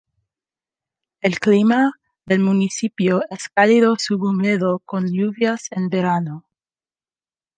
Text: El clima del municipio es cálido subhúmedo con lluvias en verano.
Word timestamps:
El 1.21 1.39
clima 1.39 1.93
del 2.25 2.39
municipio 2.39 3.21
es 3.29 3.49
cálido 3.53 3.95
subhúmedo 3.99 4.79
con 4.79 5.07
lluvias 5.13 5.67
en 5.69 5.89
verano. 5.89 6.43